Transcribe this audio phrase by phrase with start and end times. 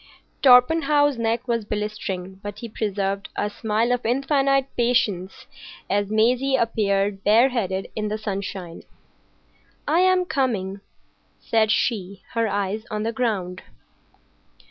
[0.41, 5.45] Torpenhow's neck was blistering, but he preserved a smile of infinite patience
[5.91, 8.81] as Maisie's appeared bareheaded in the sunshine.
[9.87, 10.81] "I am coming,"
[11.39, 13.61] said she, her eyes on the ground.